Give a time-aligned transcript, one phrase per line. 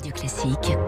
[0.00, 0.78] Radio Classique.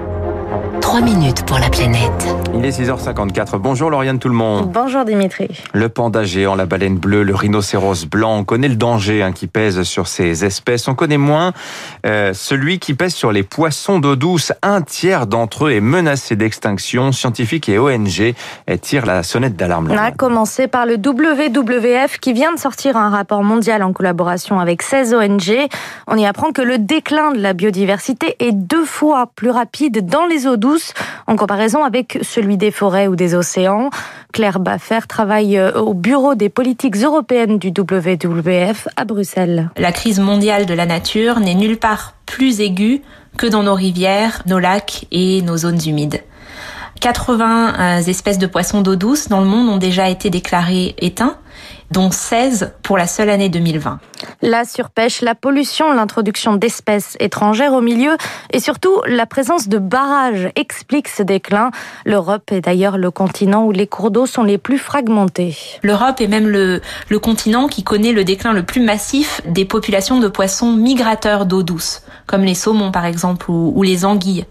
[0.81, 2.35] 3 minutes pour la planète.
[2.55, 3.59] Il est 6h54.
[3.59, 4.71] Bonjour Lauriane tout le monde.
[4.73, 5.49] Bonjour Dimitri.
[5.75, 9.49] Le panda géant, la baleine bleue, le rhinocéros blanc, on connaît le danger hein, qui
[9.49, 10.89] pèse sur ces espèces.
[10.89, 11.53] On connaît moins
[12.07, 14.53] euh, celui qui pèse sur les poissons d'eau douce.
[14.63, 17.13] Un tiers d'entre eux est menacé d'extinction.
[17.13, 18.35] Scientifiques et ONG
[18.81, 19.89] tirent la sonnette d'alarme.
[19.91, 24.59] On a commencé par le WWF qui vient de sortir un rapport mondial en collaboration
[24.59, 25.69] avec 16 ONG.
[26.07, 29.02] On y apprend que le déclin de la biodiversité est deux fois
[29.35, 30.95] plus rapide dans les eaux douces
[31.27, 33.91] en comparaison avec celui des forêts ou des océans.
[34.33, 39.71] Claire Baffer travaille euh, au bureau des politiques européennes du WWF à Bruxelles.
[39.77, 43.03] La crise mondiale de la nature n'est nulle part plus aiguë
[43.37, 46.23] que dans nos rivières, nos lacs et nos zones humides.
[47.01, 51.37] 80 euh, espèces de poissons d'eau douce dans le monde ont déjà été déclarées éteints
[51.91, 53.99] dont 16 pour la seule année 2020.
[54.41, 58.17] La surpêche, la pollution, l'introduction d'espèces étrangères au milieu
[58.53, 61.71] et surtout la présence de barrages expliquent ce déclin.
[62.05, 65.57] L'Europe est d'ailleurs le continent où les cours d'eau sont les plus fragmentés.
[65.83, 66.81] L'Europe est même le,
[67.21, 72.03] continent qui connaît le déclin le plus massif des populations de poissons migrateurs d'eau douce,
[72.27, 74.47] comme les saumons par exemple ou, ou les anguilles.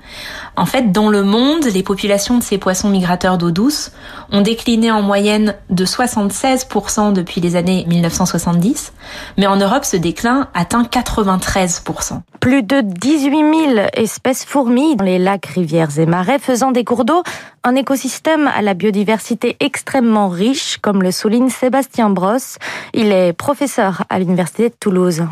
[0.55, 3.91] En fait, dans le monde, les populations de ces poissons migrateurs d'eau douce
[4.31, 8.93] ont décliné en moyenne de 76% depuis les années 1970,
[9.37, 12.21] mais en Europe, ce déclin atteint 93%.
[12.39, 17.05] Plus de 18 000 espèces fourmis dans les lacs, rivières et marais, faisant des cours
[17.05, 17.21] d'eau
[17.63, 22.57] un écosystème à la biodiversité extrêmement riche, comme le souligne Sébastien Brosse.
[22.93, 25.23] Il est professeur à l'Université de Toulouse.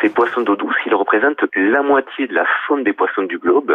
[0.00, 3.74] Ces poissons d'eau douce, ils représentent la moitié de la faune des poissons du globe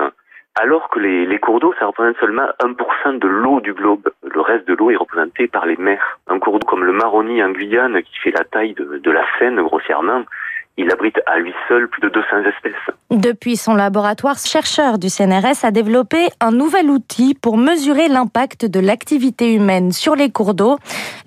[0.56, 4.10] alors que les, cours d'eau, ça représente seulement 1% de l'eau du globe.
[4.24, 6.20] Le reste de l'eau est représenté par les mers.
[6.28, 9.62] Un cours d'eau comme le Maroni en Guyane, qui fait la taille de la Seine
[9.62, 10.26] grossièrement,
[10.80, 12.96] il abrite à lui seul plus de 200 espèces.
[13.12, 18.80] Depuis son laboratoire, chercheur du CNRS a développé un nouvel outil pour mesurer l'impact de
[18.80, 20.78] l'activité humaine sur les cours d'eau.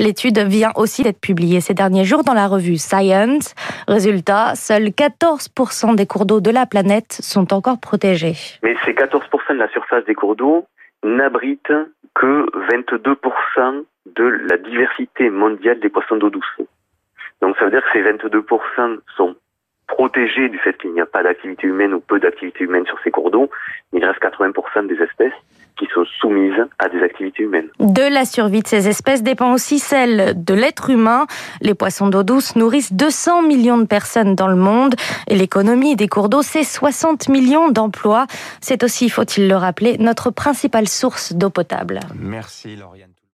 [0.01, 3.55] L'étude vient aussi d'être publiée ces derniers jours dans la revue Science.
[3.89, 8.37] Résultat, seuls 14% des cours d'eau de la planète sont encore protégés.
[8.63, 10.65] Mais ces 14% de la surface des cours d'eau
[11.05, 11.75] n'abritent
[12.15, 13.85] que 22%
[14.17, 16.57] de la diversité mondiale des poissons d'eau douce.
[17.43, 19.35] Donc ça veut dire que ces 22% sont
[19.93, 23.11] protégés du fait qu'il n'y a pas d'activité humaine ou peu d'activité humaine sur ces
[23.11, 23.51] cours d'eau.
[23.93, 25.35] Il reste 80% des espèces
[25.79, 27.69] qui sont soumises à des activités humaines.
[27.79, 31.27] De la survie de ces espèces dépend aussi celle de l'être humain.
[31.61, 34.95] Les poissons d'eau douce nourrissent 200 millions de personnes dans le monde
[35.29, 38.27] et l'économie des cours d'eau, c'est 60 millions d'emplois.
[38.61, 42.01] C'est aussi, faut-il le rappeler, notre principale source d'eau potable.
[42.15, 43.11] Merci Lauriane.